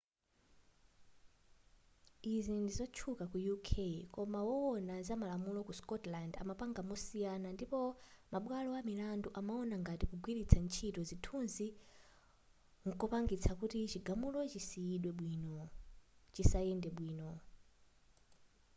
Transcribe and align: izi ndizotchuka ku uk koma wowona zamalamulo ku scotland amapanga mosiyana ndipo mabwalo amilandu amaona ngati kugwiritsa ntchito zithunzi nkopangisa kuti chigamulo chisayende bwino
izi 2.33 2.53
ndizotchuka 2.59 3.23
ku 3.31 3.37
uk 3.55 3.67
koma 4.13 4.39
wowona 4.47 4.95
zamalamulo 5.07 5.59
ku 5.67 5.73
scotland 5.79 6.33
amapanga 6.41 6.81
mosiyana 6.89 7.49
ndipo 7.55 7.79
mabwalo 8.33 8.69
amilandu 8.81 9.27
amaona 9.39 9.75
ngati 9.81 10.05
kugwiritsa 10.11 10.57
ntchito 10.65 11.01
zithunzi 11.09 11.67
nkopangisa 12.87 13.51
kuti 13.59 13.77
chigamulo 13.93 14.39
chisayende 16.35 16.89
bwino 16.97 17.29